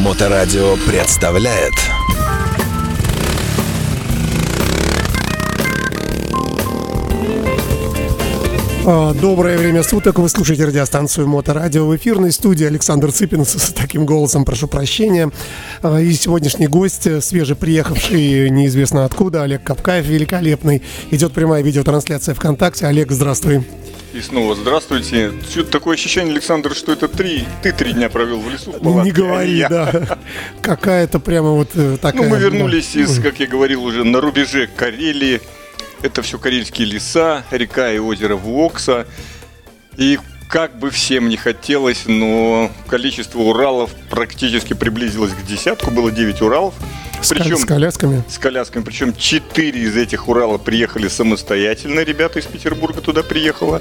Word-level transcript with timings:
Моторадио 0.00 0.76
представляет 0.86 1.74
А, 8.86 9.12
Доброе 9.12 9.58
время 9.58 9.82
суток. 9.82 10.18
Вы 10.18 10.30
слушаете 10.30 10.64
радиостанцию 10.64 11.28
Моторадио 11.28 11.86
в 11.86 11.94
эфирной 11.94 12.32
студии 12.32 12.64
Александр 12.64 13.12
Цыпин 13.12 13.44
с 13.44 13.74
таким 13.74 14.06
голосом, 14.06 14.46
прошу 14.46 14.68
прощения. 14.68 15.30
А, 15.82 16.00
И 16.00 16.14
сегодняшний 16.14 16.66
гость, 16.66 17.06
э, 17.06 17.20
свежеприехавший 17.20 18.48
неизвестно 18.48 19.04
откуда, 19.04 19.42
Олег 19.42 19.62
Капкаев, 19.62 20.06
великолепный. 20.06 20.82
Идет 21.10 21.32
прямая 21.32 21.62
видеотрансляция 21.62 22.34
ВКонтакте. 22.34 22.86
Олег, 22.86 23.12
здравствуй. 23.12 23.66
И 24.12 24.20
снова 24.22 24.56
здравствуйте. 24.56 25.32
Чё-то 25.54 25.70
такое 25.70 25.94
ощущение, 25.94 26.32
Александр, 26.32 26.74
что 26.74 26.92
это 26.92 27.06
три, 27.06 27.44
ты 27.62 27.72
три 27.72 27.92
дня 27.92 28.08
провел 28.10 28.40
в 28.40 28.50
лесу 28.50 28.72
в 28.72 28.82
Ну, 28.82 29.04
не 29.04 29.10
а 29.10 29.14
говори, 29.14 29.56
я. 29.58 29.68
да. 29.68 30.18
Какая-то 30.62 31.20
прямо 31.20 31.50
вот 31.50 31.70
э, 31.74 31.96
такая... 31.96 32.20
Ну, 32.20 32.28
мы 32.28 32.36
да. 32.36 32.42
вернулись 32.42 32.96
из, 32.96 33.20
как 33.22 33.38
я 33.38 33.46
говорил 33.46 33.84
уже, 33.84 34.02
на 34.02 34.20
рубеже 34.20 34.66
Карелии. 34.66 35.40
Это 36.02 36.22
все 36.22 36.38
карельские 36.38 36.88
леса, 36.88 37.44
река 37.52 37.92
и 37.92 37.98
озеро 37.98 38.34
Вокса. 38.34 39.06
И 39.96 40.18
как 40.48 40.76
бы 40.76 40.90
всем 40.90 41.28
не 41.28 41.36
хотелось, 41.36 42.04
но 42.06 42.72
количество 42.88 43.38
Уралов 43.38 43.90
практически 44.08 44.72
приблизилось 44.72 45.32
к 45.32 45.46
десятку. 45.46 45.92
Было 45.92 46.10
9 46.10 46.42
Уралов. 46.42 46.74
Причем 47.28 47.56
с 47.58 47.64
колясками. 47.64 48.22
с 48.28 48.38
колясками. 48.38 48.82
Причем 48.82 49.14
4 49.14 49.80
из 49.80 49.96
этих 49.96 50.28
Уралов 50.28 50.62
приехали 50.62 51.08
самостоятельно. 51.08 52.00
Ребята 52.00 52.38
из 52.38 52.46
Петербурга 52.46 53.00
туда 53.00 53.22
приехало. 53.22 53.80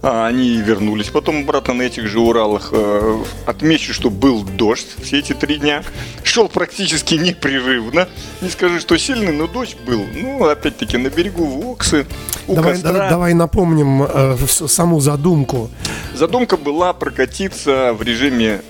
А 0.00 0.28
они 0.28 0.58
вернулись 0.58 1.08
потом 1.08 1.40
обратно 1.42 1.74
на 1.74 1.82
этих 1.82 2.06
же 2.06 2.20
Уралах. 2.20 2.68
Э, 2.70 3.18
Отмечу, 3.46 3.92
что 3.92 4.10
был 4.10 4.44
дождь 4.44 4.86
все 5.02 5.18
эти 5.18 5.32
три 5.32 5.56
дня. 5.56 5.82
Шел 6.22 6.48
практически 6.48 7.14
непрерывно. 7.16 8.08
Не 8.40 8.48
скажу, 8.48 8.78
что 8.78 8.96
сильный, 8.96 9.32
но 9.32 9.48
дождь 9.48 9.76
был. 9.84 10.04
Ну, 10.14 10.44
опять-таки, 10.46 10.96
на 10.98 11.08
берегу 11.08 11.44
Воксы, 11.46 12.06
у 12.46 12.54
Давай, 12.54 12.74
костра. 12.74 12.92
да- 12.92 13.10
давай 13.10 13.34
напомним 13.34 14.04
э, 14.04 14.36
саму 14.68 15.00
задумку. 15.00 15.68
Задумка 16.14 16.56
была 16.56 16.92
прокатиться 16.92 17.92
в 17.92 18.00
режиме 18.02 18.62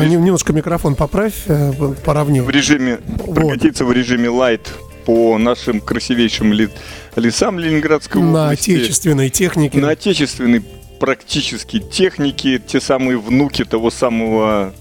Немножко 0.00 0.52
микрофон 0.52 0.94
поправь, 0.94 1.34
э, 1.46 1.72
поровни. 2.04 2.40
в 2.40 2.50
режиме 2.50 2.98
прокатиться 3.34 3.84
в 3.84 3.92
режиме 3.92 4.28
лайт 4.28 4.72
по 5.04 5.36
нашим 5.38 5.80
красивейшим 5.80 6.52
лесам 7.16 7.58
Ленинградской 7.58 8.22
На 8.22 8.44
области. 8.44 8.70
отечественной 8.72 9.30
технике. 9.30 9.78
На 9.78 9.90
отечественной 9.90 10.62
практически 11.00 11.80
техники, 11.80 12.62
те 12.64 12.80
самые 12.80 13.18
внуки 13.18 13.64
того 13.64 13.90
самого 13.90 14.72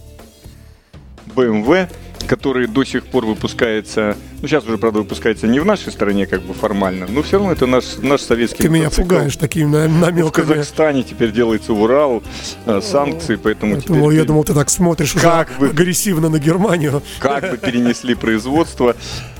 BMW, 1.35 1.89
который 2.31 2.65
до 2.65 2.85
сих 2.85 3.07
пор 3.07 3.25
выпускается, 3.25 4.15
ну 4.41 4.47
сейчас 4.47 4.63
уже, 4.63 4.77
правда, 4.77 4.99
выпускается 4.99 5.47
не 5.47 5.59
в 5.59 5.65
нашей 5.65 5.91
стране, 5.91 6.25
как 6.25 6.41
бы 6.41 6.53
формально, 6.53 7.05
но 7.09 7.23
все 7.23 7.37
равно 7.39 7.51
это 7.51 7.65
наш, 7.65 7.97
наш 7.97 8.21
советский 8.21 8.63
Ты 8.63 8.69
меня 8.69 8.89
пугаешь 8.89 9.35
такими 9.35 9.65
на- 9.65 9.87
В 9.89 9.99
намеками. 9.99 10.45
Казахстане 10.47 11.03
теперь 11.03 11.33
делается 11.33 11.73
Урал, 11.73 12.23
э, 12.65 12.79
санкции, 12.81 13.35
поэтому 13.35 13.75
Я 13.75 13.81
думал, 13.81 14.05
теперь 14.07 14.19
я 14.19 14.23
думал, 14.25 14.43
ты 14.45 14.53
так 14.53 14.69
смотришь 14.69 15.13
уже 15.13 15.25
Как 15.25 15.49
бы. 15.59 15.67
агрессивно 15.71 16.29
на 16.29 16.39
Германию. 16.39 17.01
как 17.19 17.51
бы 17.51 17.57
перенесли 17.61 18.15
производство. 18.15 18.95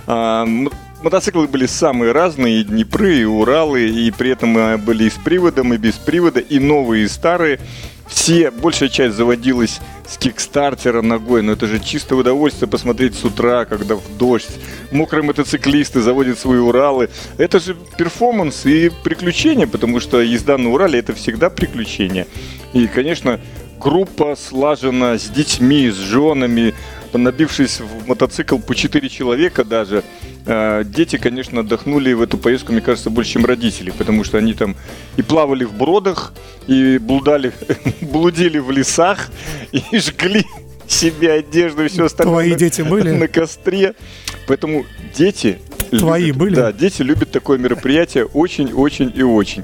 А, 0.05 0.45
Мотоциклы 1.02 1.48
были 1.48 1.67
самые 1.67 2.11
разные, 2.11 2.59
и 2.59 2.64
Днепры, 2.66 3.20
и 3.20 3.23
Уралы, 3.23 3.88
и 3.88 4.11
при 4.11 4.31
этом 4.31 4.55
а, 4.58 4.78
были 4.78 5.05
и 5.05 5.09
с 5.09 5.14
приводом, 5.14 5.73
и 5.73 5.78
без 5.78 5.94
привода, 5.94 6.42
и 6.42 6.59
новые, 6.59 7.05
и 7.05 7.08
старые. 7.08 7.61
Все, 8.12 8.52
большая 8.52 8.90
часть 8.90 9.16
заводилась 9.16 9.80
с 10.06 10.17
кикстартера 10.17 11.02
ногой, 11.02 11.42
но 11.42 11.54
это 11.54 11.66
же 11.66 11.80
чистое 11.80 12.20
удовольствие 12.20 12.70
посмотреть 12.70 13.16
с 13.16 13.23
утра, 13.23 13.64
когда 13.64 13.95
в 13.95 14.17
дождь. 14.17 14.50
Мокрые 14.92 15.23
мотоциклисты 15.23 16.02
заводят 16.02 16.38
свои 16.38 16.59
Уралы. 16.59 17.09
Это 17.38 17.62
же 17.62 17.76
перформанс 17.98 18.66
и 18.66 18.92
приключения, 19.04 19.66
потому 19.66 20.02
что 20.02 20.21
езда 20.21 20.58
на 20.58 20.71
Урале 20.71 21.00
это 21.00 21.14
всегда 21.14 21.50
приключение. 21.50 22.27
И, 22.73 22.86
конечно, 22.88 23.39
группа 23.80 24.36
слажена 24.36 25.17
с 25.17 25.30
детьми, 25.30 25.89
с 25.89 25.95
женами, 25.95 26.76
набившись 27.14 27.80
в 27.80 28.08
мотоцикл 28.08 28.58
по 28.58 28.76
4 28.76 29.08
человека 29.10 29.64
даже. 29.64 30.04
Э, 30.45 30.83
Дети, 30.85 31.17
конечно, 31.17 31.59
отдохнули 31.61 32.13
в 32.13 32.21
эту 32.21 32.37
поездку, 32.37 32.71
мне 32.71 32.81
кажется, 32.81 33.09
больше, 33.09 33.31
чем 33.33 33.45
родители, 33.45 33.91
потому 33.91 34.23
что 34.23 34.37
они 34.37 34.53
там 34.53 34.75
и 35.17 35.21
плавали 35.21 35.63
в 35.65 35.73
бродах, 35.73 36.33
и 36.67 36.97
блудали, 36.97 37.52
блудили 38.02 38.57
в 38.59 38.71
лесах, 38.71 39.29
и 39.71 39.81
жгли 39.99 40.45
себе 40.87 41.31
одежду 41.33 41.85
и 41.85 41.87
все 41.87 42.05
остальное. 42.05 42.33
Твои 42.45 42.55
дети 42.55 42.81
были? 42.81 43.11
На 43.11 43.27
костре. 43.27 43.93
Поэтому 44.47 44.85
дети... 45.15 45.59
Твои 45.91 46.25
любят- 46.27 46.37
были? 46.37 46.55
Да, 46.55 46.71
дети 46.73 47.02
любят 47.02 47.31
такое 47.31 47.58
мероприятие 47.58 48.25
очень-очень 48.25 49.11
и 49.15 49.23
очень. 49.23 49.63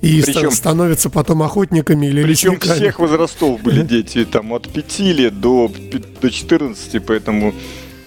И 0.00 0.20
Причем- 0.20 0.50
ста- 0.50 0.56
становятся 0.56 1.08
потом 1.10 1.42
охотниками 1.42 2.06
или 2.06 2.22
Причем 2.24 2.52
лесниками. 2.52 2.74
всех 2.74 2.98
возрастов 2.98 3.62
были 3.62 3.82
дети, 3.82 4.24
там 4.26 4.52
от 4.52 4.68
5 4.70 4.98
лет 5.00 5.40
до, 5.40 5.72
до 6.20 6.30
14, 6.30 7.02
поэтому 7.06 7.54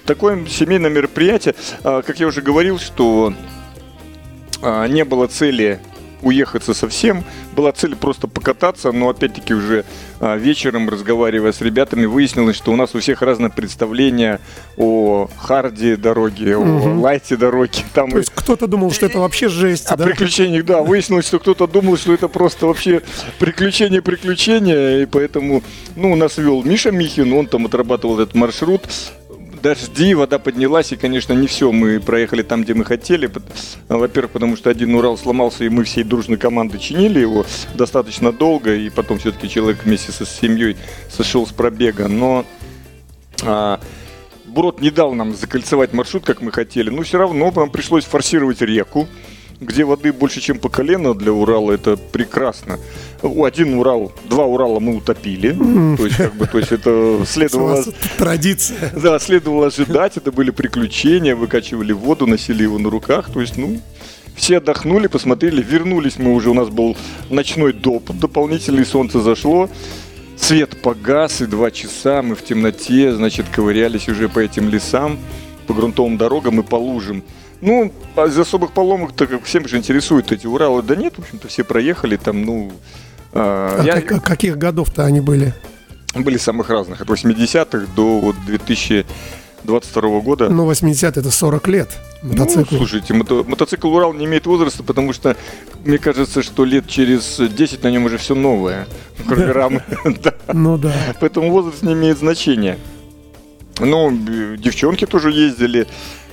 такое 0.08 0.44
семейное 0.48 0.90
мероприятие, 0.90 1.54
А, 1.84 2.02
как 2.02 2.20
я 2.20 2.28
уже 2.28 2.42
говорил, 2.42 2.80
что 2.80 3.34
а, 4.62 4.88
не 4.88 5.06
было 5.06 5.28
цели 5.28 5.80
уехаться 6.24 6.74
совсем, 6.74 7.24
была 7.56 7.72
цель 7.72 7.96
просто 7.96 8.28
покататься, 8.28 8.92
но 8.92 9.10
опять-таки 9.10 9.54
уже 9.54 9.86
а, 10.20 10.36
вечером, 10.36 10.90
разговаривая 10.90 11.52
с 11.52 11.62
ребятами, 11.62 12.06
выяснилось, 12.08 12.56
что 12.56 12.72
у 12.72 12.76
нас 12.76 12.96
у 12.96 13.00
всех 13.00 13.22
разное 13.22 13.52
представление 13.52 14.40
о 14.78 15.30
харде 15.38 15.96
дороги, 15.96 16.50
о 16.54 16.60
лайте 17.00 17.38
дороги. 17.38 17.84
Там 17.94 18.10
То 18.10 18.18
и- 18.18 18.22
есть 18.22 18.32
кто-то 18.34 18.66
думал, 18.66 18.92
что 18.92 19.06
это 19.06 19.20
вообще 19.20 19.48
жесть, 19.48 19.86
о 19.88 19.96
да? 19.96 20.06
приключениях, 20.06 20.66
да. 20.66 20.82
Выяснилось, 20.82 21.28
что 21.28 21.38
кто-то 21.38 21.68
думал, 21.68 21.98
что 21.98 22.16
это 22.16 22.28
просто 22.28 22.66
вообще 22.66 23.04
приключение 23.38 24.02
приключения. 24.02 25.04
И 25.04 25.06
поэтому, 25.06 25.62
ну, 25.96 26.16
нас 26.16 26.38
вел 26.38 26.64
Миша 26.64 26.90
Михин, 26.92 27.32
он 27.34 27.46
там 27.46 27.68
отрабатывал 27.68 28.20
этот 28.20 28.34
маршрут. 28.34 28.82
Дожди, 29.62 30.14
вода 30.14 30.40
поднялась, 30.40 30.92
и, 30.92 30.96
конечно, 30.96 31.34
не 31.34 31.48
все 31.48 31.72
мы 31.72 32.00
проехали 32.00 32.44
там, 32.44 32.64
где 32.64 32.74
мы 32.74 32.86
хотели. 32.86 33.30
Во-первых, 33.88 34.32
потому 34.32 34.56
что 34.56 34.70
один 34.70 34.94
Урал 34.96 35.18
сломался, 35.18 35.64
и 35.64 35.70
мы 35.70 35.84
всей 35.84 36.04
дружной 36.04 36.38
командой 36.38 36.80
чинили 36.80 37.20
его 37.20 37.46
достаточно 37.74 38.32
долго, 38.32 38.76
и 38.76 38.90
потом 38.90 39.18
все-таки 39.18 39.50
человек 39.50 39.84
вместе 39.84 40.12
со 40.12 40.26
семьей 40.26 40.78
сошел 41.10 41.46
с 41.48 41.52
пробега. 41.52 42.08
Но 42.08 42.46
а, 43.44 43.80
Брод 44.46 44.82
не 44.82 44.92
дал 44.92 45.14
нам 45.14 45.36
закольцевать 45.36 45.94
маршрут, 45.94 46.26
как 46.26 46.42
мы 46.42 46.52
хотели, 46.52 46.90
но 46.90 47.04
все 47.04 47.18
равно 47.18 47.52
нам 47.56 47.70
пришлось 47.70 48.06
форсировать 48.06 48.62
реку, 48.62 49.08
где 49.60 49.84
воды 49.84 50.14
больше, 50.14 50.40
чем 50.40 50.60
по 50.60 50.70
колено 50.70 51.14
для 51.14 51.32
Урала, 51.32 51.72
это 51.72 51.98
прекрасно. 51.98 52.80
Один 53.22 53.76
Урал, 53.76 54.12
два 54.30 54.46
Урала 54.46 54.80
мы 54.80 54.96
утопили, 54.98 55.54
то 55.98 56.06
есть, 56.06 56.18
как 56.18 56.36
бы, 56.36 56.46
то 56.46 56.60
есть 56.60 56.72
это 56.72 57.24
следовало, 57.26 57.84
традиция. 58.18 58.92
да, 58.96 59.18
следовало 59.20 59.68
ожидать, 59.68 60.18
это 60.18 60.32
были 60.32 60.52
приключения, 60.52 61.36
выкачивали 61.36 61.92
воду, 61.92 62.28
носили 62.28 62.64
его 62.64 62.78
на 62.78 62.90
руках, 62.90 63.32
то 63.32 63.42
есть, 63.42 63.58
ну, 63.58 63.82
все 64.36 64.58
отдохнули, 64.58 65.08
посмотрели, 65.08 65.64
вернулись 65.64 66.20
мы 66.20 66.34
уже, 66.34 66.52
у 66.52 66.54
нас 66.54 66.70
был 66.70 66.96
ночной 67.30 67.74
доп, 67.74 68.12
дополнительный 68.12 68.86
солнце 68.86 69.20
зашло, 69.20 69.70
свет 70.38 70.80
погас, 70.82 71.42
и 71.42 71.48
два 71.48 71.72
часа 71.72 72.22
мы 72.22 72.36
в 72.36 72.44
темноте, 72.44 73.14
значит, 73.14 73.48
ковырялись 73.52 74.08
уже 74.08 74.30
по 74.30 74.40
этим 74.40 74.70
лесам, 74.70 75.18
по 75.66 75.74
грунтовым 75.74 76.18
дорогам 76.18 76.60
и 76.60 76.64
по 76.64 76.76
лужам. 76.76 77.24
Ну, 77.62 77.92
а 78.16 78.28
из 78.28 78.38
особых 78.38 78.72
поломок-то 78.72 79.26
как 79.28 79.44
всем 79.44 79.68
же 79.68 79.78
интересуют 79.78 80.32
эти 80.32 80.46
Уралы. 80.48 80.84
Да 80.84 80.96
нет, 80.96 81.16
в 81.18 81.20
общем-то, 81.20 81.48
все 81.48 81.64
проехали 81.64 82.16
там, 82.18 82.44
ну... 82.44 82.72
а, 83.34 83.78
А 83.80 83.84
я- 83.84 84.02
как- 84.02 84.24
каких 84.24 84.58
годов-то 84.58 85.04
они 85.06 85.22
были? 85.22 85.54
были 86.16 86.38
самых 86.38 86.70
разных, 86.70 87.02
от 87.02 87.08
80-х 87.10 87.88
до 87.96 88.20
вот 88.20 88.36
2022 88.48 90.20
года. 90.22 90.50
Ну, 90.50 90.66
80 90.66 91.18
это 91.18 91.30
40 91.32 91.68
лет 91.68 91.90
Ну, 92.24 92.30
мотоциклу. 92.34 92.78
слушайте, 92.78 93.14
мото- 93.14 93.44
мотоцикл 93.48 93.88
Урал 93.94 94.14
не 94.14 94.26
имеет 94.26 94.46
возраста, 94.48 94.84
потому 94.84 95.14
что 95.14 95.36
мне 95.84 95.98
кажется, 95.98 96.42
что 96.42 96.64
лет 96.66 96.88
через 96.88 97.38
10 97.40 97.84
на 97.84 97.92
нем 97.92 98.06
уже 98.06 98.18
все 98.18 98.34
новое, 98.36 98.88
кроме 99.28 99.52
рамы. 99.52 99.84
Ну 100.54 100.78
да. 100.78 100.94
Поэтому 101.20 101.52
возраст 101.52 101.84
не 101.84 101.94
имеет 101.94 102.18
значения. 102.18 102.78
Ну, 103.80 104.12
девчонки 104.58 105.06
тоже 105.06 105.32
ездили, 105.32 105.88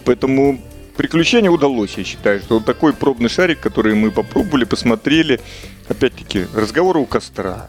поэтому 0.05 0.61
приключение 0.97 1.51
удалось, 1.51 1.95
я 1.97 2.05
считаю, 2.05 2.41
что 2.41 2.55
вот 2.55 2.65
такой 2.65 2.93
пробный 2.93 3.29
шарик, 3.29 3.61
который 3.61 3.95
мы 3.95 4.11
попробовали, 4.11 4.65
посмотрели, 4.65 5.41
опять-таки, 5.89 6.47
разговоры 6.55 7.01
у 7.01 7.07
костра, 7.07 7.69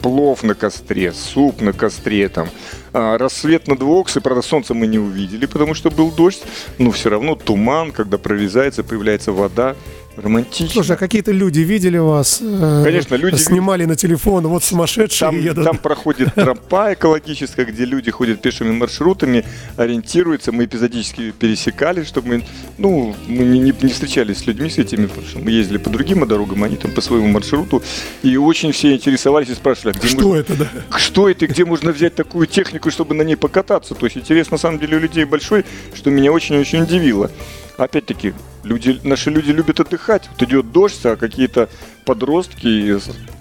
плов 0.00 0.42
на 0.42 0.54
костре, 0.54 1.12
суп 1.12 1.60
на 1.60 1.72
костре, 1.72 2.28
там, 2.28 2.48
а, 2.92 3.18
рассвет 3.18 3.68
над 3.68 3.82
Воксы, 3.82 4.20
правда, 4.20 4.42
солнца 4.42 4.74
мы 4.74 4.86
не 4.86 4.98
увидели, 4.98 5.46
потому 5.46 5.74
что 5.74 5.90
был 5.90 6.10
дождь, 6.10 6.42
но 6.78 6.90
все 6.90 7.10
равно 7.10 7.34
туман, 7.34 7.92
когда 7.92 8.18
прорезается, 8.18 8.84
появляется 8.84 9.32
вода, 9.32 9.76
Романтично. 10.16 10.68
Слушай, 10.68 10.96
а 10.96 10.96
какие-то 10.96 11.32
люди 11.32 11.60
видели 11.60 11.96
вас? 11.96 12.38
э, 12.42 12.82
Конечно, 12.84 13.14
люди 13.14 13.36
Снимали 13.36 13.86
на 13.86 13.96
телефон, 13.96 14.46
вот 14.46 14.62
сумасшедшие 14.62 15.30
Там, 15.30 15.40
едут. 15.40 15.64
там 15.64 15.78
проходит 15.78 16.32
тропа 16.34 16.92
экологическая, 16.92 17.64
где 17.64 17.86
люди 17.86 18.10
ходят 18.10 18.42
пешими 18.42 18.72
маршрутами, 18.72 19.44
ориентируются. 19.76 20.52
Мы 20.52 20.66
эпизодически 20.66 21.32
пересекались, 21.32 22.08
чтобы 22.08 22.28
мы, 22.28 22.42
ну, 22.78 23.14
мы 23.26 23.44
не, 23.44 23.58
не- 23.58 23.74
не 23.82 23.92
встречались 23.92 24.38
с 24.38 24.46
людьми 24.46 24.68
с 24.68 24.76
этими, 24.78 25.06
потому 25.06 25.26
что 25.26 25.38
мы 25.38 25.50
ездили 25.50 25.78
по 25.78 25.88
другим 25.88 26.26
дорогам, 26.28 26.62
они 26.64 26.76
там 26.76 26.90
по 26.90 27.00
своему 27.00 27.28
маршруту. 27.28 27.82
И 28.22 28.36
очень 28.36 28.72
все 28.72 28.92
интересовались 28.94 29.48
и 29.48 29.54
спрашивали, 29.54 29.94
а 29.96 29.98
где 29.98 30.08
Что 30.08 30.22
можно- 30.28 30.40
это, 30.40 30.54
да? 30.56 30.98
что 30.98 31.28
это, 31.30 31.46
и 31.46 31.48
где 31.48 31.64
можно 31.64 31.90
взять 31.90 32.14
такую 32.14 32.46
технику, 32.46 32.90
чтобы 32.90 33.14
на 33.14 33.22
ней 33.22 33.36
покататься. 33.36 33.94
То 33.94 34.04
есть 34.06 34.18
интерес 34.18 34.50
на 34.50 34.58
самом 34.58 34.78
деле 34.78 34.98
у 34.98 35.00
людей 35.00 35.24
большой, 35.24 35.64
что 35.94 36.10
меня 36.10 36.32
очень-очень 36.32 36.82
удивило. 36.82 37.30
Опять-таки, 37.76 38.34
люди, 38.64 39.00
наши 39.02 39.30
люди 39.30 39.50
любят 39.50 39.80
отдыхать. 39.80 40.28
Вот 40.30 40.42
идет 40.42 40.72
дождь, 40.72 41.04
а 41.04 41.16
какие-то 41.16 41.68
подростки 42.04 42.96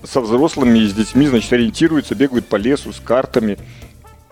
со 0.06 0.22
взрослыми 0.22 0.80
и 0.80 0.88
с 0.88 0.94
детьми, 0.94 1.28
значит, 1.28 1.52
ориентируются, 1.54 2.16
бегают 2.16 2.48
по 2.48 2.56
лесу 2.56 2.94
с 2.94 3.00
картами, 3.00 3.58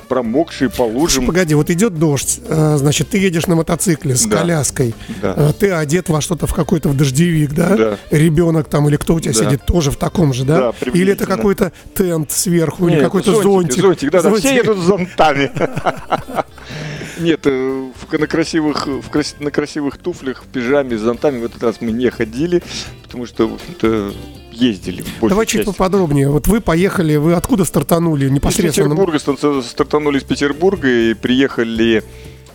промокшие 0.07 0.71
по 0.71 0.81
лужам. 0.83 1.27
Погоди, 1.27 1.53
вот 1.53 1.69
идет 1.69 1.99
дождь, 1.99 2.39
э, 2.47 2.77
значит, 2.77 3.09
ты 3.09 3.19
едешь 3.19 3.45
на 3.45 3.55
мотоцикле 3.55 4.15
с 4.15 4.25
Да. 4.25 4.37
коляской, 4.37 4.95
Да. 5.21 5.35
э, 5.37 5.51
ты 5.59 5.69
одет 5.71 6.09
во 6.09 6.19
что-то 6.21 6.47
в 6.47 6.53
какой-то 6.55 6.89
в 6.89 6.97
дождевик, 6.97 7.53
да? 7.53 7.75
Да. 7.77 7.97
Ребенок 8.09 8.67
там 8.69 8.89
или 8.89 8.95
кто 8.95 9.13
у 9.15 9.19
тебя 9.19 9.33
Да. 9.33 9.43
сидит 9.45 9.65
тоже 9.65 9.91
в 9.91 9.97
таком 9.97 10.33
же, 10.33 10.45
Да, 10.45 10.73
да? 10.81 10.91
или 10.91 11.11
это 11.13 11.27
какой-то 11.27 11.71
тент 11.95 12.31
сверху, 12.31 12.85
Нет, 12.87 12.95
или 12.97 13.03
какой-то 13.03 13.33
зонтик, 13.33 13.43
зонтик? 13.43 13.81
Зонтик, 13.83 14.11
да, 14.11 14.21
да, 14.23 14.31
все 14.33 14.41
Зонтик. 14.41 14.63
едут 14.63 14.77
с 14.79 14.81
зонтами. 14.81 15.51
Нет, 17.19 17.41
э, 17.45 17.89
в- 17.93 18.17
на 18.17 18.27
красивых, 18.27 18.87
в 18.87 19.09
крас- 19.09 19.35
на 19.39 19.51
красивых 19.51 19.97
туфлях, 19.97 20.43
в 20.43 20.47
пижаме, 20.47 20.97
с 20.97 21.01
зонтами 21.01 21.39
в 21.39 21.45
этот 21.45 21.61
раз 21.63 21.81
мы 21.81 21.91
не 21.91 22.09
ходили, 22.09 22.61
потому 23.03 23.25
что, 23.25 23.47
в 23.47 23.53
общем-то, 23.55 24.11
ездили. 24.51 25.03
Давай 25.21 25.45
чуть 25.45 25.61
части. 25.65 25.71
поподробнее. 25.77 26.29
Вот 26.29 26.47
вы 26.47 26.61
поехали, 26.61 27.15
вы 27.17 27.33
откуда 27.33 27.65
стартанули 27.65 28.25
Из 28.25 28.31
непосредственно? 28.31 28.89
Петербурга 28.89 29.17
станци- 29.17 29.61
стартанули 29.63 30.17
из 30.19 30.23
Петербурга 30.23 30.87
и 30.89 31.13
приехали. 31.13 32.03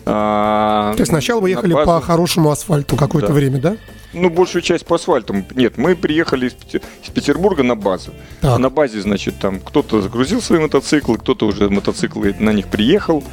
а, 0.07 0.93
То 0.93 1.01
есть 1.01 1.09
сначала 1.09 1.39
вы 1.41 1.49
ехали 1.49 1.73
по 1.73 1.99
хорошему 2.01 2.51
асфальту 2.51 2.95
какое-то 2.95 3.29
Да. 3.29 3.33
время, 3.33 3.59
да? 3.59 3.77
Ну, 4.13 4.29
большую 4.29 4.61
часть 4.61 4.85
по 4.85 4.95
асфальтам. 4.95 5.45
Нет, 5.55 5.77
мы 5.77 5.95
приехали 5.95 6.47
из, 6.47 6.55
из 7.03 7.09
Петербурга 7.09 7.63
на 7.63 7.75
базу. 7.75 8.11
Так. 8.39 8.59
На 8.59 8.69
базе, 8.69 9.01
значит, 9.01 9.39
там 9.39 9.59
кто-то 9.59 10.01
загрузил 10.01 10.41
свои 10.41 10.59
мотоциклы, 10.59 11.17
кто-то 11.17 11.47
уже 11.47 11.69
мотоциклы 11.69 12.35
на 12.39 12.51
них 12.53 12.67
приехал. 12.67 13.23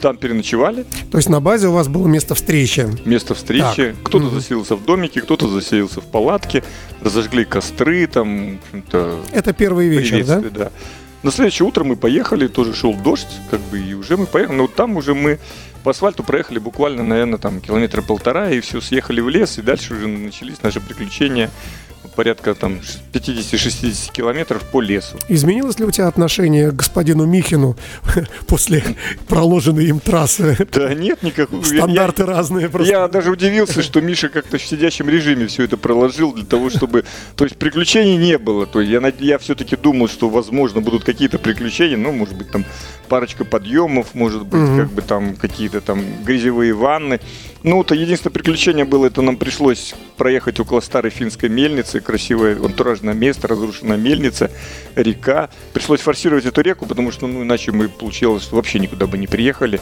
Там 0.00 0.16
переночевали, 0.16 0.86
То 1.10 1.18
есть 1.18 1.28
на 1.28 1.40
базе 1.40 1.68
у 1.68 1.72
вас 1.72 1.88
было 1.88 2.06
место 2.08 2.34
встречи. 2.34 2.88
место 3.04 3.34
встречи. 3.34 3.92
Так. 3.92 4.02
Кто-то 4.04 4.26
Мгм. 4.26 4.34
заселился 4.34 4.74
в 4.76 4.84
домике, 4.84 5.20
кто-то 5.20 5.46
заселился 5.48 6.00
в 6.00 6.04
палатке, 6.04 6.62
разожгли 7.02 7.44
костры, 7.44 8.06
там, 8.06 8.56
в 8.58 8.66
общем-то, 8.66 9.20
Это 9.32 9.52
первый 9.52 9.88
вечер, 9.88 10.24
да? 10.24 10.40
да? 10.40 10.70
На 11.22 11.30
следующее 11.30 11.68
утро 11.68 11.84
мы 11.84 11.96
поехали, 11.96 12.46
тоже 12.48 12.72
шел 12.74 12.94
дождь, 12.94 13.28
как 13.50 13.60
бы, 13.70 13.78
и 13.78 13.92
уже 13.92 14.16
мы 14.16 14.24
поехали. 14.24 14.56
Но 14.56 14.62
вот 14.62 14.74
там 14.74 14.96
уже 14.96 15.14
мы 15.14 15.38
по 15.84 15.90
асфальту 15.90 16.22
проехали 16.22 16.58
буквально, 16.58 17.02
наверное, 17.04 17.38
там 17.38 17.60
километра 17.60 18.00
полтора, 18.00 18.50
и 18.50 18.60
все, 18.60 18.80
съехали 18.80 19.20
в 19.20 19.28
лес, 19.28 19.58
и 19.58 19.62
дальше 19.62 19.92
уже 19.94 20.08
начались 20.08 20.62
наши 20.62 20.80
приключения 20.80 21.50
порядка 22.16 22.54
там 22.54 22.80
50-60 23.12 24.12
километров 24.12 24.62
по 24.70 24.80
лесу. 24.80 25.16
Изменилось 25.28 25.78
ли 25.78 25.84
у 25.84 25.90
тебя 25.90 26.08
отношение 26.08 26.70
к 26.70 26.74
господину 26.76 27.24
Михину 27.26 27.76
после 28.46 28.82
проложенной 29.28 29.86
им 29.86 30.00
трассы? 30.00 30.56
Да 30.72 30.92
нет 30.94 31.22
никакого. 31.22 31.60
я- 31.64 31.82
Стандарты 31.82 32.24
разные 32.26 32.68
просто. 32.68 32.90
Я 32.92 33.08
даже 33.08 33.30
удивился, 33.30 33.82
что 33.82 34.00
Миша 34.00 34.28
как-то 34.28 34.58
в 34.58 34.62
сидящем 34.62 35.08
режиме 35.08 35.46
все 35.46 35.64
это 35.64 35.76
проложил 35.76 36.32
для 36.32 36.44
того, 36.44 36.70
чтобы... 36.70 37.04
То 37.36 37.44
есть 37.44 37.56
приключений 37.56 38.16
не 38.16 38.38
было. 38.38 38.66
То 38.66 38.80
есть 38.80 38.92
я, 38.92 39.12
я 39.18 39.38
все-таки 39.38 39.76
думал, 39.76 40.08
что, 40.08 40.28
возможно, 40.28 40.80
будут 40.80 41.04
какие-то 41.04 41.38
приключения. 41.38 41.96
Ну, 41.96 42.12
может 42.12 42.34
быть, 42.36 42.50
там 42.50 42.64
парочка 43.08 43.44
подъемов, 43.44 44.14
может 44.14 44.44
быть, 44.46 44.60
Мгм. 44.60 44.76
как 44.78 44.90
бы 44.92 45.02
там 45.02 45.34
какие-то 45.36 45.80
там 45.80 46.02
грязевые 46.24 46.72
ванны. 46.74 47.20
Ну, 47.62 47.82
то 47.84 47.94
единственное 47.94 48.32
приключение 48.32 48.84
было, 48.84 49.06
это 49.06 49.20
нам 49.22 49.36
пришлось 49.36 49.94
проехать 50.16 50.60
около 50.60 50.80
старой 50.80 51.10
финской 51.10 51.48
мельницы. 51.48 51.89
Красивое 51.98 52.54
антуражное 52.54 53.14
место, 53.14 53.48
разрушенная 53.48 53.96
мельница, 53.96 54.52
река. 54.94 55.50
Пришлось 55.72 56.00
форсировать 56.00 56.46
эту 56.46 56.60
реку, 56.60 56.86
потому 56.86 57.10
что, 57.10 57.26
ну, 57.26 57.42
иначе 57.42 57.72
мы 57.72 57.88
получилось, 57.88 58.52
вообще 58.52 58.78
никуда 58.78 59.08
бы 59.08 59.18
не 59.18 59.26
приехали. 59.26 59.80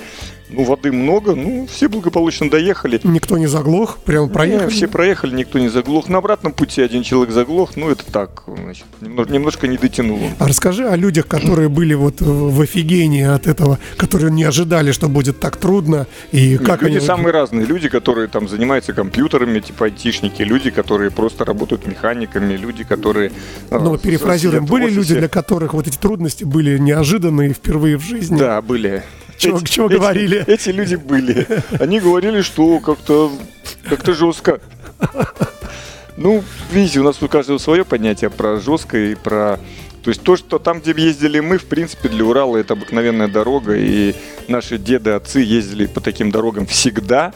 Ну, 0.50 0.64
воды 0.64 0.90
много, 0.92 1.34
ну, 1.34 1.66
все 1.70 1.88
благополучно 1.88 2.48
доехали. 2.48 2.98
Никто 3.04 3.36
не 3.36 3.46
заглох, 3.46 3.98
прям 3.98 4.24
Не, 4.28 4.30
проехали. 4.32 4.70
все 4.70 4.88
проехали, 4.88 5.34
никто 5.34 5.58
не 5.58 5.68
заглох. 5.68 6.08
На 6.08 6.18
обратном 6.18 6.52
пути 6.52 6.80
один 6.80 7.02
человек 7.02 7.34
заглох, 7.34 7.76
ну 7.76 7.90
это 7.90 8.04
так, 8.10 8.44
значит, 8.46 8.84
немножко, 9.02 9.32
немножко 9.32 9.68
не 9.68 9.76
дотянул 9.76 10.16
он. 10.22 10.30
А 10.38 10.48
расскажи 10.48 10.88
о 10.88 10.96
людях, 10.96 11.26
которые 11.26 11.68
были 11.68 11.92
вот 11.94 12.20
в 12.22 12.60
офигении 12.62 13.24
от 13.24 13.46
этого, 13.46 13.78
которые 13.98 14.30
не 14.32 14.44
ожидали, 14.44 14.92
что 14.92 15.08
будет 15.08 15.38
так 15.38 15.56
трудно, 15.58 16.06
и 16.32 16.52
Нет, 16.52 16.64
как 16.64 16.82
люди 16.82 16.96
они... 16.96 17.06
самые 17.06 17.32
разные. 17.32 17.66
Люди, 17.66 17.88
которые 17.90 18.28
там 18.28 18.48
занимаются 18.48 18.94
компьютерами, 18.94 19.60
типа 19.60 19.84
айтишники, 19.86 20.40
люди, 20.42 20.70
которые 20.70 21.10
просто 21.10 21.44
работают 21.44 21.86
механиками, 21.86 22.54
люди, 22.54 22.84
которые... 22.84 23.32
э, 23.70 23.78
Ну, 23.78 23.96
с- 23.98 24.00
перефразируем, 24.00 24.64
были 24.64 24.88
люди, 24.88 25.14
для 25.14 25.28
которых 25.28 25.74
вот 25.74 25.86
эти 25.86 25.98
трудности 25.98 26.44
были 26.44 26.78
неожиданные 26.78 27.52
впервые 27.52 27.98
в 27.98 28.02
жизни? 28.02 28.38
Да, 28.38 28.62
были. 28.62 29.02
Чего- 29.38 29.58
Эти- 29.58 29.64
чего 29.70 29.86
эти- 29.86 29.94
говорили? 29.94 30.44
Эти 30.46 30.70
люди 30.70 30.96
были. 30.96 31.46
Они 31.80 32.00
говорили, 32.00 32.42
что 32.42 32.80
как-то 32.80 33.32
как 33.88 34.04
жестко. 34.14 34.60
Ну, 36.16 36.42
видите, 36.72 36.98
у 37.00 37.04
нас 37.04 37.22
у 37.22 37.28
каждого 37.28 37.58
свое 37.58 37.84
понятие 37.84 38.28
про 38.30 38.58
жестко 38.60 38.98
и 38.98 39.14
про... 39.14 39.60
То 40.02 40.10
есть 40.10 40.22
то, 40.22 40.36
что 40.36 40.58
там, 40.58 40.80
где 40.80 40.92
ездили 40.96 41.38
мы, 41.38 41.58
в 41.58 41.66
принципе, 41.66 42.08
для 42.08 42.24
Урала 42.24 42.56
это 42.56 42.74
обыкновенная 42.74 43.28
дорога, 43.28 43.76
и 43.76 44.14
наши 44.48 44.78
деды, 44.78 45.10
отцы 45.10 45.40
ездили 45.40 45.86
по 45.86 46.00
таким 46.00 46.30
дорогам 46.32 46.66
всегда, 46.66 47.32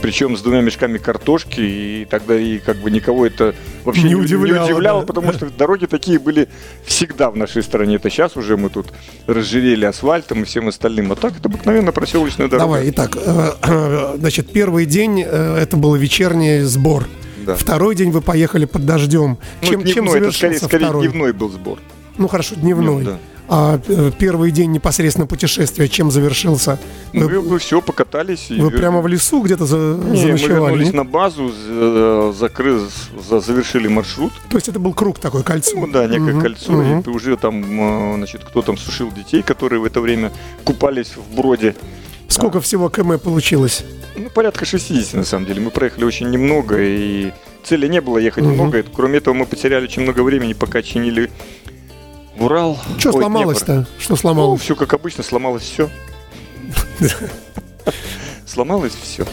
причем 0.00 0.36
с 0.36 0.42
двумя 0.42 0.60
мешками 0.60 0.98
картошки, 0.98 1.60
и 1.60 2.06
тогда 2.08 2.38
и 2.38 2.58
как 2.58 2.76
бы 2.76 2.90
никого 2.90 3.26
это 3.26 3.54
вообще 3.84 4.02
Не 4.04 4.08
не, 4.10 4.14
удивляло, 4.14 4.66
не 4.66 4.72
удивляло 4.72 5.00
да. 5.00 5.06
потому 5.06 5.32
что 5.32 5.50
дороги 5.50 5.86
такие 5.86 6.18
были 6.18 6.48
всегда 6.84 7.30
в 7.30 7.36
нашей 7.36 7.62
стране. 7.62 7.96
Это 7.96 8.10
сейчас 8.10 8.36
уже 8.36 8.56
мы 8.56 8.70
тут 8.70 8.92
разжирели 9.26 9.84
асфальтом 9.84 10.42
и 10.42 10.44
всем 10.44 10.68
остальным. 10.68 11.12
А 11.12 11.16
так 11.16 11.36
это 11.38 11.48
обыкновенно 11.48 11.92
проселочная 11.92 12.48
дорога. 12.48 12.66
Давай, 12.66 12.90
итак, 12.90 13.16
э, 13.16 13.52
э, 13.62 14.14
значит, 14.18 14.52
первый 14.52 14.86
день 14.86 15.22
э, 15.26 15.56
это 15.56 15.76
был 15.76 15.94
вечерний 15.94 16.60
сбор. 16.60 17.06
Да. 17.44 17.56
Второй 17.56 17.94
день 17.94 18.10
вы 18.10 18.20
поехали 18.20 18.66
под 18.66 18.84
дождем. 18.86 19.38
Ну, 19.62 19.66
Чем, 19.68 19.84
чем 19.84 20.04
дневной, 20.04 20.20
это 20.20 20.32
скорее, 20.32 20.58
скорее 20.58 20.84
второй? 20.84 21.08
дневной 21.08 21.32
был 21.32 21.48
сбор. 21.48 21.78
Ну 22.18 22.28
хорошо, 22.28 22.54
дневной. 22.54 23.02
Днем, 23.02 23.14
да. 23.14 23.18
А 23.52 23.80
э, 23.88 24.12
первый 24.16 24.52
день 24.52 24.70
непосредственно 24.70 25.26
путешествия 25.26 25.88
чем 25.88 26.12
завершился? 26.12 26.78
Мы, 27.12 27.26
Вы, 27.26 27.58
все 27.58 27.80
покатались. 27.82 28.46
и 28.48 28.60
вы 28.60 28.70
вер- 28.70 28.76
прямо 28.78 29.00
в 29.00 29.08
лесу 29.08 29.42
где-то 29.42 29.66
за, 29.66 29.76
Не, 29.76 29.82
мы 30.10 30.16
заночевали? 30.16 30.52
вернулись 30.60 30.86
нет? 30.86 30.94
на 30.94 31.04
базу, 31.04 31.50
э, 31.68 32.32
закры- 32.38 32.88
за- 33.28 33.40
завершили 33.40 33.88
маршрут. 33.88 34.32
То 34.50 34.56
есть 34.56 34.68
это 34.68 34.78
был 34.78 34.94
круг 34.94 35.18
такой, 35.18 35.42
кольцо? 35.42 35.72
Ну 35.76 35.88
да, 35.88 36.06
некое 36.06 36.34
Мгм, 36.34 36.40
кольцо. 36.42 36.70
мгм. 36.72 37.00
И 37.00 37.08
уже 37.08 37.36
там, 37.36 37.64
э, 38.12 38.16
значит, 38.18 38.44
кто 38.44 38.62
там 38.62 38.78
сушил 38.78 39.10
детей, 39.10 39.42
которые 39.42 39.80
в 39.80 39.84
это 39.84 40.00
время 40.00 40.30
купались 40.62 41.14
в 41.16 41.34
броде. 41.34 41.74
Сколько 42.28 42.60
всего 42.60 42.88
км 42.88 43.18
получилось? 43.18 43.82
Ну, 44.16 44.30
порядка 44.30 44.64
60, 44.64 45.14
на 45.14 45.24
самом 45.24 45.46
деле. 45.46 45.60
Мы 45.60 45.70
проехали 45.70 46.04
очень 46.04 46.30
немного, 46.30 46.76
и 46.78 47.32
цели 47.64 47.88
не 47.88 48.00
было 48.00 48.18
ехать 48.18 48.44
Мгм. 48.44 48.54
много. 48.54 48.84
Кроме 48.94 49.18
этого, 49.18 49.34
мы 49.34 49.44
потеряли 49.44 49.84
очень 49.84 50.02
много 50.02 50.20
времени, 50.22 50.52
пока 50.52 50.82
чинили 50.82 51.30
Урал. 52.40 52.78
Что 52.98 53.12
сломалось-то? 53.12 53.86
Что 53.98 54.12
Ну, 54.14 54.16
сломалось? 54.16 54.60
все 54.62 54.74
как 54.74 54.94
обычно, 54.94 55.22
сломалось 55.22 55.62
все. 55.62 55.90
Сломалось 58.46 58.94
все. 59.00 59.24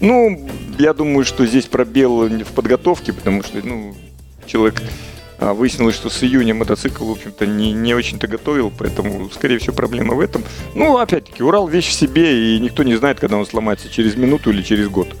Ну, 0.00 0.48
я 0.78 0.92
думаю, 0.94 1.24
что 1.24 1.46
здесь 1.46 1.66
пробел 1.66 2.26
в 2.28 2.52
подготовке, 2.52 3.12
потому 3.12 3.42
что, 3.42 3.58
ну, 3.64 3.94
человек 4.46 4.82
а, 5.38 5.54
выяснилось, 5.54 5.94
что 5.94 6.10
с 6.10 6.22
июня 6.24 6.54
мотоцикл, 6.54 7.04
в 7.06 7.12
общем-то, 7.12 7.46
не, 7.46 7.72
не 7.72 7.94
очень-то 7.94 8.26
готовил, 8.26 8.72
поэтому, 8.76 9.30
скорее 9.30 9.58
всего, 9.58 9.74
проблема 9.74 10.14
в 10.14 10.20
этом. 10.20 10.42
Ну, 10.74 10.98
опять-таки, 10.98 11.42
Урал 11.42 11.68
вещь 11.68 11.88
в 11.88 11.92
себе, 11.92 12.56
и 12.56 12.58
никто 12.58 12.82
не 12.82 12.96
знает, 12.96 13.20
когда 13.20 13.36
он 13.36 13.46
сломается, 13.46 13.88
через 13.88 14.16
минуту 14.16 14.50
или 14.50 14.62
через 14.62 14.88
год. 14.88 15.14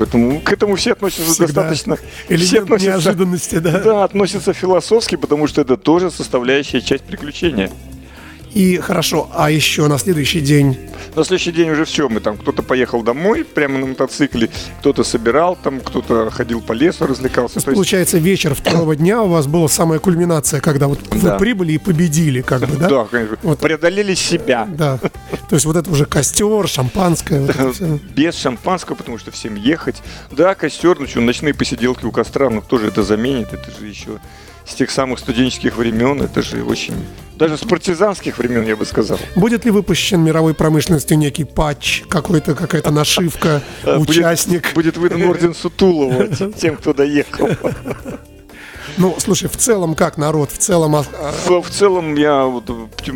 Поэтому 0.00 0.40
к 0.40 0.50
этому 0.50 0.76
все 0.76 0.92
относятся 0.92 1.30
Всегда 1.30 1.46
достаточно... 1.64 1.96
все 1.96 2.34
Элемент 2.34 2.64
относятся- 2.70 2.86
неожиданности, 2.86 3.58
да? 3.58 3.80
Да, 3.80 4.04
относятся 4.04 4.54
философски, 4.54 5.16
потому 5.16 5.46
что 5.46 5.60
это 5.60 5.76
тоже 5.76 6.10
составляющая 6.10 6.80
часть 6.80 7.04
приключения. 7.04 7.70
И 8.54 8.78
хорошо, 8.78 9.30
а 9.32 9.50
еще 9.50 9.86
на 9.86 9.98
следующий 9.98 10.40
день? 10.40 10.76
На 11.14 11.24
следующий 11.24 11.52
день 11.52 11.70
уже 11.70 11.84
все, 11.84 12.08
мы 12.08 12.20
там, 12.20 12.36
кто-то 12.36 12.62
поехал 12.62 13.02
домой 13.02 13.44
прямо 13.44 13.78
на 13.78 13.86
мотоцикле, 13.86 14.50
кто-то 14.80 15.04
собирал 15.04 15.56
там, 15.56 15.80
кто-то 15.80 16.30
ходил 16.30 16.60
по 16.60 16.72
лесу, 16.72 17.06
развлекался. 17.06 17.54
То 17.54 17.58
есть, 17.60 17.74
получается, 17.74 18.18
вечер 18.18 18.54
второго 18.54 18.96
дня 18.96 19.22
у 19.22 19.28
вас 19.28 19.46
была 19.46 19.68
самая 19.68 19.98
кульминация, 19.98 20.60
когда 20.60 20.88
вот 20.88 20.98
да. 21.10 21.16
вы 21.16 21.38
прибыли 21.38 21.72
и 21.72 21.78
победили, 21.78 22.40
как 22.40 22.62
бы, 22.62 22.76
да? 22.76 22.88
Да, 22.88 23.04
конечно. 23.04 23.38
Вот. 23.42 23.58
Преодолели 23.60 24.14
себя. 24.14 24.68
Да. 24.68 24.98
То 24.98 25.54
есть 25.56 25.64
вот 25.64 25.76
это 25.76 25.90
уже 25.90 26.06
костер, 26.06 26.66
шампанское. 26.68 27.40
Вот 27.40 27.80
Без 28.14 28.36
шампанского, 28.36 28.96
потому 28.96 29.18
что 29.18 29.30
всем 29.30 29.54
ехать. 29.54 30.02
Да, 30.30 30.54
костер, 30.54 30.98
ну 30.98 31.06
что, 31.06 31.20
ночные 31.20 31.54
посиделки 31.54 32.04
у 32.04 32.12
костра, 32.12 32.50
ну 32.50 32.62
кто 32.62 32.78
же 32.78 32.88
это 32.88 33.02
заменит? 33.02 33.52
Это 33.52 33.70
же 33.78 33.86
еще 33.86 34.20
с 34.70 34.74
тех 34.74 34.90
самых 34.90 35.18
студенческих 35.18 35.76
времен. 35.76 36.22
Это 36.22 36.42
же 36.42 36.62
очень... 36.64 36.94
Даже 37.36 37.56
с 37.56 37.60
партизанских 37.60 38.36
времен, 38.38 38.66
я 38.66 38.76
бы 38.76 38.84
сказал. 38.84 39.18
Будет 39.34 39.64
ли 39.64 39.70
выпущен 39.70 40.20
мировой 40.22 40.54
промышленностью 40.54 41.16
некий 41.16 41.44
патч, 41.44 42.02
какой-то, 42.08 42.54
какая-то 42.54 42.90
нашивка, 42.90 43.62
участник? 43.84 44.74
Будет 44.74 44.98
выдан 44.98 45.22
орден 45.22 45.54
Сутулова 45.54 46.28
тем, 46.56 46.76
кто 46.76 46.92
доехал. 46.92 47.48
Ну, 48.98 49.16
слушай, 49.18 49.48
в 49.48 49.56
целом 49.56 49.94
как 49.94 50.16
народ? 50.18 50.50
В 50.50 50.58
целом... 50.58 50.96
А, 50.96 51.04
в, 51.46 51.62
в 51.62 51.70
целом 51.70 52.14
я 52.14 52.44
вот 52.44 52.70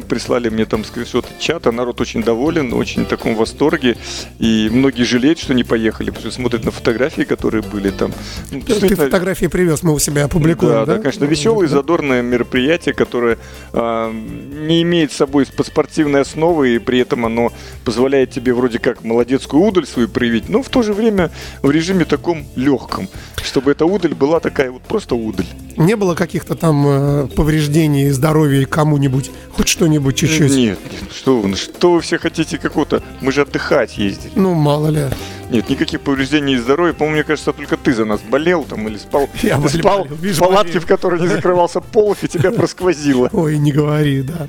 прислали 0.09 0.49
мне 0.49 0.65
там 0.65 0.85
скриншоты 0.85 1.29
чата, 1.39 1.73
народ 1.73 2.01
очень 2.01 2.23
доволен, 2.23 2.73
очень 2.73 3.05
в 3.05 3.09
таком 3.09 3.35
восторге, 3.35 3.97
и 4.39 4.69
многие 4.71 5.05
жалеют, 5.05 5.39
что 5.39 5.55
не 5.55 5.65
поехали, 5.65 6.11
потому 6.11 6.31
что 6.31 6.37
смотрят 6.37 6.65
на 6.65 6.71
фотографии, 6.71 7.23
которые 7.23 7.63
были 7.63 7.91
там. 7.91 8.13
Ну, 8.51 8.61
Ты 8.61 8.95
фотографии 8.95 9.47
привез, 9.47 9.83
мы 9.83 9.95
у 9.95 9.99
себя 9.99 10.25
опубликуем, 10.25 10.73
да? 10.73 10.87
Да, 10.87 10.95
да 10.97 11.03
конечно, 11.03 11.25
веселое, 11.25 11.69
задорное 11.69 12.23
мероприятие, 12.23 12.95
которое 12.95 13.39
а, 13.73 14.13
не 14.13 14.83
имеет 14.83 15.13
с 15.13 15.17
собой 15.17 15.47
спортивной 15.47 16.23
основы, 16.23 16.77
и 16.77 16.79
при 16.79 16.99
этом 16.99 17.27
оно 17.27 17.53
позволяет 17.85 18.31
тебе 18.31 18.55
вроде 18.55 18.79
как 18.79 19.05
молодецкую 19.05 19.63
удаль 19.63 19.87
свою 19.87 20.09
проявить, 20.09 20.49
но 20.49 20.63
в 20.63 20.69
то 20.69 20.83
же 20.83 20.93
время 20.93 21.31
в 21.63 21.71
режиме 21.71 22.05
таком 22.05 22.47
легком, 22.57 23.09
чтобы 23.43 23.73
эта 23.73 23.87
удаль 23.87 24.15
была 24.15 24.41
такая 24.41 24.71
вот 24.71 24.83
просто 24.83 25.15
удаль. 25.15 25.47
Не 25.77 25.97
было 25.97 26.15
каких-то 26.15 26.55
там 26.55 26.85
э, 26.87 27.27
повреждений 27.35 28.11
здоровья 28.11 28.67
кому-нибудь? 28.67 29.31
Хоть 29.57 29.69
что-нибудь 29.69 30.17
чуть-чуть? 30.17 30.51
Нет, 30.51 30.79
нет, 30.91 31.13
что 31.13 31.41
вы, 31.41 31.49
ну 31.49 31.57
что 31.57 31.93
вы 31.93 32.01
все 32.01 32.19
хотите 32.19 32.59
какого-то? 32.59 33.03
Мы 33.21 33.33
же 33.33 33.43
отдыхать 33.43 33.99
ездили. 33.99 34.33
Ну, 34.37 34.55
мало 34.55 34.89
ли. 34.89 35.03
Нет, 35.51 35.69
никаких 35.69 36.01
повреждений 36.01 36.57
здоровья. 36.57 36.93
По-моему, 36.93 37.17
мне 37.17 37.25
кажется, 37.25 37.53
только 37.53 37.77
ты 37.77 37.93
за 37.95 38.05
нас 38.05 38.21
болел 38.21 38.65
там 38.65 38.89
или 38.89 38.97
спал, 38.97 39.29
Я 39.43 39.61
спал 39.69 40.05
болел, 40.05 40.35
в 40.35 40.39
палатке, 40.39 40.81
в 40.81 40.87
которой 40.87 41.21
не 41.21 41.29
закрывался 41.29 41.81
полок, 41.81 42.19
и 42.23 42.29
тебя 42.29 42.51
просквозило. 42.51 43.29
Ой, 43.33 43.59
не 43.59 43.73
говори, 43.73 44.23
да. 44.23 44.49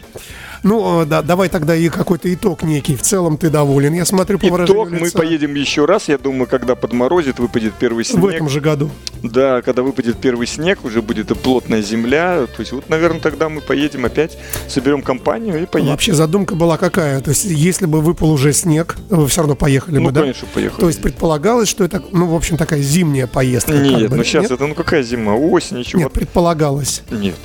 Ну, 0.66 1.04
э, 1.04 1.06
да, 1.06 1.22
давай 1.22 1.48
тогда 1.48 1.76
и 1.76 1.90
какой-то 1.90 2.34
итог 2.34 2.64
некий. 2.64 2.96
В 2.96 3.04
целом 3.04 3.38
ты 3.38 3.52
доволен. 3.52 3.94
Я 3.94 4.04
смотрю 4.04 4.40
по 4.40 4.48
Итог 4.48 4.90
мы 4.90 5.12
поедем 5.12 5.54
еще 5.54 5.86
раз. 5.86 6.08
Я 6.08 6.18
думаю, 6.18 6.48
когда 6.48 6.76
подморозит, 6.76 7.38
выпадет 7.38 7.76
первый 7.76 8.04
снег. 8.04 8.20
В 8.20 8.26
этом 8.26 8.50
же 8.50 8.62
году. 8.62 8.90
Да, 9.22 9.62
когда 9.62 9.84
выпадет 9.84 10.18
первый 10.18 10.48
снег, 10.48 10.84
уже 10.84 11.04
будет 11.04 11.30
и 11.30 11.36
плотная 11.36 11.84
земля. 11.84 12.48
То 12.48 12.62
есть 12.62 12.72
вот, 12.72 12.90
наверное, 12.90 13.22
тогда 13.22 13.48
мы 13.48 13.62
поедем 13.62 14.06
опять, 14.06 14.40
соберем 14.68 15.04
компанию 15.04 15.62
и 15.62 15.68
поедем. 15.68 15.92
Вообще 15.92 16.14
задумка 16.16 16.56
была 16.56 16.78
какая? 16.78 17.22
То 17.22 17.30
есть 17.30 17.46
если 17.46 17.86
бы 17.86 18.02
выпал 18.02 18.32
уже 18.32 18.52
снег, 18.52 18.98
вы 19.12 19.28
все 19.28 19.42
равно 19.42 19.56
поехали 19.56 20.00
ну, 20.00 20.06
бы, 20.06 20.12
да? 20.12 20.22
конечно, 20.22 20.48
поехали. 20.52 20.80
То 20.80 20.88
есть 20.88 21.00
предполагалось, 21.00 21.70
что 21.70 21.84
это, 21.84 22.04
ну, 22.12 22.26
в 22.26 22.36
общем, 22.36 22.58
такая 22.58 22.82
зимняя 22.82 23.28
поездка. 23.28 23.74
Нет, 23.74 24.10
ну 24.10 24.24
сейчас 24.24 24.44
нет? 24.44 24.52
это, 24.54 24.66
ну 24.66 24.74
какая 24.74 25.04
зима? 25.04 25.36
Осень, 25.36 25.78
ничего. 25.78 26.02
Нет, 26.02 26.12
предполагалось. 26.12 27.04
Нет. 27.12 27.36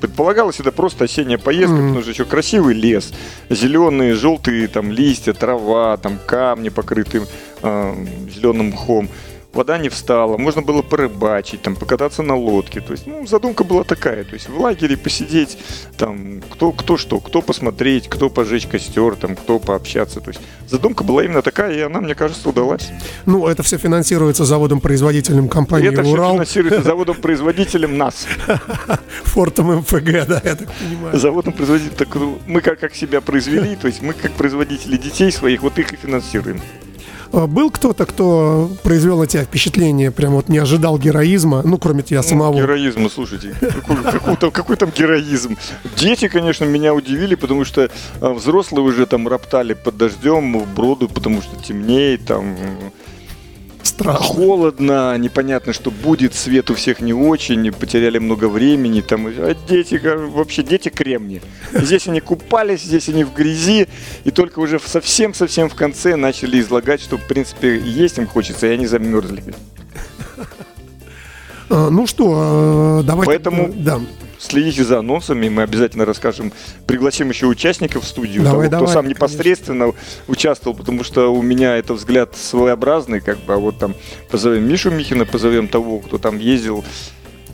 Предполагалось, 0.00 0.60
это 0.60 0.72
просто 0.72 1.04
осенняя 1.04 1.38
поездка, 1.38 1.76
mm-hmm. 1.76 1.86
потому 1.86 2.02
что 2.02 2.10
еще 2.10 2.24
красивый 2.24 2.74
лес, 2.74 3.12
зеленые, 3.48 4.14
желтые 4.14 4.68
там 4.68 4.92
листья, 4.92 5.32
трава, 5.32 5.96
там 5.96 6.18
камни 6.24 6.68
покрытые 6.68 7.24
э, 7.62 7.94
зеленым 8.34 8.68
мхом 8.68 9.08
вода 9.56 9.78
не 9.78 9.88
встала, 9.88 10.36
можно 10.36 10.62
было 10.62 10.82
порыбачить, 10.82 11.62
там, 11.62 11.74
покататься 11.74 12.22
на 12.22 12.36
лодке. 12.36 12.80
То 12.80 12.92
есть, 12.92 13.06
ну, 13.06 13.26
задумка 13.26 13.64
была 13.64 13.82
такая. 13.82 14.24
То 14.24 14.34
есть 14.34 14.48
в 14.48 14.60
лагере 14.60 14.96
посидеть, 14.96 15.58
там, 15.96 16.42
кто, 16.50 16.72
кто 16.72 16.96
что, 16.96 17.18
кто 17.20 17.42
посмотреть, 17.42 18.08
кто 18.08 18.30
пожечь 18.30 18.66
костер, 18.66 19.16
там, 19.16 19.34
кто 19.34 19.58
пообщаться. 19.58 20.20
То 20.20 20.30
есть 20.30 20.40
задумка 20.68 21.02
была 21.02 21.24
именно 21.24 21.42
такая, 21.42 21.74
и 21.74 21.80
она, 21.80 22.00
мне 22.00 22.14
кажется, 22.14 22.48
удалась. 22.48 22.90
Ну, 23.24 23.46
это 23.46 23.62
все 23.62 23.78
финансируется 23.78 24.44
заводом-производителем 24.44 25.48
компании 25.48 25.88
это 25.88 26.02
«Урал». 26.02 26.36
Это 26.36 26.44
все 26.44 26.62
финансируется 26.62 26.82
заводом-производителем 26.90 27.96
нас. 27.96 28.26
Фортом 29.24 29.78
МФГ, 29.78 30.26
да, 30.28 30.40
я 30.44 30.56
так 30.56 30.68
понимаю. 30.72 31.18
Заводом-производителем. 31.18 31.96
Ну, 32.14 32.38
мы 32.46 32.60
как, 32.60 32.78
как 32.78 32.94
себя 32.94 33.20
произвели, 33.20 33.76
то 33.76 33.86
есть 33.86 34.02
мы 34.02 34.12
как 34.12 34.32
производители 34.32 34.96
детей 34.96 35.32
своих, 35.32 35.62
вот 35.62 35.78
их 35.78 35.92
и 35.92 35.96
финансируем. 35.96 36.60
А 37.36 37.46
был 37.46 37.70
кто-то, 37.70 38.06
кто 38.06 38.70
произвел 38.82 39.18
на 39.18 39.26
тебя 39.26 39.44
впечатление, 39.44 40.10
прям 40.10 40.32
вот 40.32 40.48
не 40.48 40.56
ожидал 40.56 40.98
героизма, 40.98 41.60
ну, 41.62 41.76
кроме 41.76 42.02
тебя 42.02 42.22
ну, 42.22 42.28
самого? 42.28 42.56
Героизма, 42.56 43.10
слушайте, 43.10 43.54
какой, 43.60 43.96
какой, 43.96 44.36
там, 44.36 44.50
какой 44.50 44.76
там 44.76 44.90
героизм? 44.90 45.58
Дети, 45.98 46.28
конечно, 46.28 46.64
меня 46.64 46.94
удивили, 46.94 47.34
потому 47.34 47.66
что 47.66 47.90
а, 48.22 48.32
взрослые 48.32 48.86
уже 48.86 49.04
там 49.04 49.28
роптали 49.28 49.74
под 49.74 49.98
дождем 49.98 50.58
в 50.58 50.74
броду, 50.74 51.08
потому 51.08 51.42
что 51.42 51.62
темнеет, 51.62 52.24
там 52.24 52.56
Страшно. 53.86 54.26
Холодно, 54.26 55.16
непонятно, 55.16 55.72
что 55.72 55.90
будет, 55.90 56.34
свет 56.34 56.70
у 56.70 56.74
всех 56.74 57.00
не 57.00 57.12
очень, 57.12 57.72
потеряли 57.72 58.18
много 58.18 58.48
времени, 58.48 59.00
там, 59.00 59.28
а 59.28 59.54
дети, 59.68 60.00
вообще 60.04 60.62
дети 60.62 60.88
кремни. 60.88 61.40
Здесь 61.72 62.08
они 62.08 62.20
купались, 62.20 62.82
здесь 62.82 63.08
они 63.08 63.22
в 63.22 63.32
грязи, 63.32 63.86
и 64.24 64.30
только 64.30 64.58
уже 64.58 64.80
совсем-совсем 64.80 65.68
в 65.68 65.76
конце 65.76 66.16
начали 66.16 66.60
излагать, 66.60 67.00
что, 67.00 67.16
в 67.16 67.26
принципе, 67.26 67.78
есть 67.78 68.18
им 68.18 68.26
хочется, 68.26 68.66
и 68.66 68.70
они 68.70 68.86
замерзли. 68.86 69.42
А, 71.68 71.90
ну 71.90 72.06
что, 72.06 73.00
э, 73.00 73.06
давайте... 73.06 73.26
Поэтому 73.26 73.72
да 73.72 74.00
следите 74.38 74.84
за 74.84 74.98
анонсами, 74.98 75.48
мы 75.48 75.62
обязательно 75.62 76.04
расскажем, 76.04 76.52
пригласим 76.86 77.28
еще 77.28 77.46
участников 77.46 78.04
в 78.04 78.06
студию, 78.06 78.42
давай, 78.42 78.68
того, 78.68 78.70
давай, 78.70 78.86
кто 78.86 78.92
сам 78.92 79.08
непосредственно 79.08 79.86
конечно. 79.86 80.00
участвовал, 80.28 80.76
потому 80.76 81.04
что 81.04 81.32
у 81.32 81.42
меня 81.42 81.76
это 81.76 81.94
взгляд 81.94 82.36
своеобразный, 82.36 83.20
как 83.20 83.38
бы, 83.38 83.54
а 83.54 83.56
вот 83.56 83.78
там 83.78 83.94
позовем 84.30 84.68
Мишу 84.68 84.90
Михина, 84.90 85.24
позовем 85.24 85.68
того, 85.68 86.00
кто 86.00 86.18
там 86.18 86.38
ездил. 86.38 86.84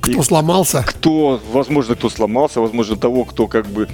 Кто 0.00 0.12
и 0.12 0.22
сломался? 0.22 0.84
Кто, 0.86 1.40
возможно, 1.52 1.94
кто 1.94 2.10
сломался, 2.10 2.60
возможно, 2.60 2.96
того, 2.96 3.24
кто 3.24 3.46
как 3.46 3.66
бы 3.66 3.88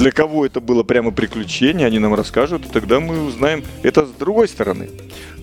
для 0.00 0.12
кого 0.12 0.46
это 0.46 0.60
было 0.60 0.82
прямо 0.82 1.10
приключение, 1.10 1.86
они 1.86 1.98
нам 1.98 2.14
расскажут, 2.14 2.64
и 2.64 2.68
тогда 2.70 3.00
мы 3.00 3.22
узнаем 3.22 3.62
это 3.82 4.06
с 4.06 4.10
другой 4.10 4.48
стороны. 4.48 4.88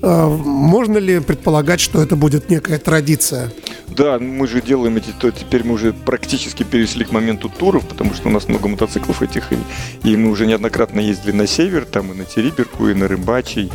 А, 0.01 0.27
можно 0.27 0.97
ли 0.97 1.19
предполагать, 1.19 1.79
что 1.79 2.01
это 2.01 2.15
будет 2.15 2.49
некая 2.49 2.79
традиция? 2.79 3.51
Да, 3.87 4.19
мы 4.19 4.47
же 4.47 4.61
делаем 4.61 4.97
эти, 4.97 5.11
то 5.11 5.31
теперь 5.31 5.63
мы 5.63 5.73
уже 5.73 5.93
практически 5.93 6.63
перешли 6.63 7.05
к 7.05 7.11
моменту 7.11 7.49
туров, 7.49 7.87
потому 7.87 8.13
что 8.13 8.27
у 8.27 8.31
нас 8.31 8.47
много 8.47 8.67
мотоциклов 8.67 9.21
этих, 9.21 9.51
и, 9.53 9.57
и 10.03 10.17
мы 10.17 10.29
уже 10.29 10.45
неоднократно 10.45 10.99
ездили 10.99 11.31
на 11.31 11.47
север, 11.47 11.85
там 11.85 12.11
и 12.11 12.15
на 12.15 12.25
Териберку, 12.25 12.89
и 12.89 12.93
на 12.93 13.07
Рыбачий, 13.07 13.71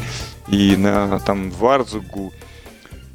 и 0.49 0.77
на 0.77 1.19
там 1.21 1.51
Варзугу. 1.51 2.33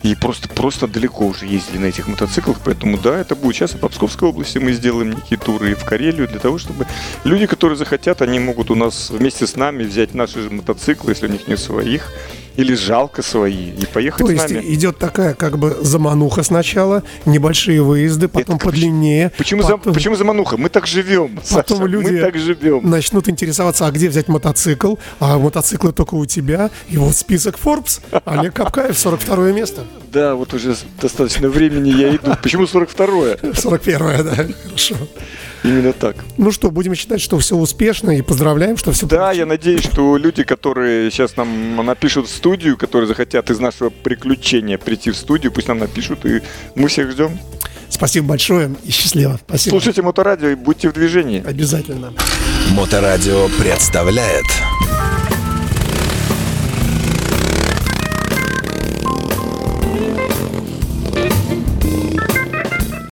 И 0.03 0.15
просто, 0.15 0.47
просто 0.47 0.87
далеко 0.87 1.25
уже 1.25 1.45
ездили 1.45 1.79
на 1.79 1.85
этих 1.85 2.07
мотоциклах, 2.07 2.59
поэтому 2.63 2.97
да, 2.97 3.17
это 3.19 3.35
будет 3.35 3.55
сейчас 3.55 3.73
и 3.73 3.77
по 3.77 3.89
Псковской 3.89 4.29
области 4.29 4.59
мы 4.59 4.73
сделаем 4.73 5.11
некие 5.11 5.39
туры 5.39 5.71
и 5.71 5.73
в 5.73 5.83
Карелию 5.85 6.27
для 6.27 6.39
того, 6.39 6.59
чтобы 6.59 6.85
люди, 7.23 7.47
которые 7.47 7.77
захотят, 7.77 8.21
они 8.21 8.39
могут 8.39 8.69
у 8.69 8.75
нас 8.75 9.09
вместе 9.09 9.47
с 9.47 9.55
нами 9.55 9.83
взять 9.83 10.13
наши 10.13 10.41
же 10.41 10.49
мотоциклы, 10.51 11.11
если 11.11 11.27
у 11.27 11.31
них 11.31 11.47
нет 11.47 11.59
своих, 11.59 12.11
или 12.57 12.73
жалко 12.73 13.21
свои 13.21 13.69
и 13.69 13.85
поехать 13.85 14.25
То 14.25 14.31
есть 14.31 14.47
с 14.47 14.51
нами. 14.51 14.65
идет 14.73 14.97
такая 14.97 15.33
как 15.35 15.57
бы 15.57 15.77
замануха 15.81 16.43
сначала, 16.43 17.03
небольшие 17.25 17.81
выезды, 17.81 18.27
потом 18.27 18.57
Это, 18.57 18.65
подлиннее. 18.65 19.31
Почему, 19.37 19.61
потом, 19.61 19.81
за, 19.85 19.93
почему 19.93 20.15
замануха? 20.15 20.57
Мы 20.57 20.69
так 20.69 20.87
живем. 20.87 21.39
Потом 21.49 21.77
Саша, 21.77 21.89
люди 21.89 22.11
мы 22.11 22.19
так 22.19 22.37
живем. 22.37 22.89
начнут 22.89 23.29
интересоваться, 23.29 23.85
а 23.85 23.91
где 23.91 24.09
взять 24.09 24.27
мотоцикл, 24.27 24.95
а 25.19 25.37
мотоциклы 25.37 25.93
только 25.93 26.15
у 26.15 26.25
тебя. 26.25 26.71
И 26.89 26.97
вот 26.97 27.15
список 27.15 27.57
Forbes, 27.63 28.01
Олег 28.25 28.53
Капкаев, 28.53 28.97
42 28.97 29.51
место. 29.51 29.83
Да, 30.11 30.35
вот 30.35 30.53
уже 30.53 30.75
достаточно 31.01 31.49
времени 31.49 31.89
я 31.89 32.15
иду. 32.15 32.31
Почему 32.41 32.63
42-е? 32.63 33.51
41-е, 33.51 34.23
да, 34.23 34.35
хорошо. 34.65 34.95
Именно 35.63 35.91
так. 35.91 36.15
Ну 36.37 36.51
что, 36.51 36.71
будем 36.71 36.95
считать, 36.95 37.19
что 37.19 37.37
все 37.39 37.55
успешно 37.57 38.11
и 38.11 38.21
поздравляем, 38.21 38.77
что 38.77 38.91
все 38.93 39.05
Да, 39.05 39.17
получилось. 39.17 39.37
я 39.37 39.45
надеюсь, 39.45 39.83
что 39.83 40.15
люди, 40.17 40.43
которые 40.43 41.11
сейчас 41.11 41.35
нам 41.35 41.75
напишут 41.85 42.27
в 42.29 42.33
студию, 42.33 42.77
которые 42.77 43.07
захотят 43.07 43.49
из 43.49 43.59
нашего 43.59 43.89
приключения 43.89 44.77
прийти 44.77 45.11
в 45.11 45.17
студию, 45.17 45.51
пусть 45.51 45.67
нам 45.67 45.79
напишут, 45.79 46.25
и 46.25 46.41
мы 46.75 46.87
всех 46.87 47.11
ждем. 47.11 47.37
Спасибо 47.89 48.27
большое 48.27 48.75
и 48.85 48.91
счастливо. 48.91 49.39
Спасибо. 49.47 49.71
Слушайте 49.71 50.01
Моторадио 50.03 50.49
и 50.49 50.55
будьте 50.55 50.89
в 50.89 50.93
движении. 50.93 51.43
Обязательно. 51.45 52.13
Моторадио 52.71 53.49
представляет 53.59 54.45